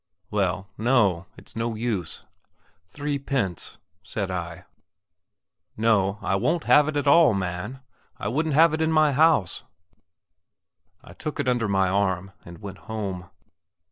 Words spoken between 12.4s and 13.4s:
and went home.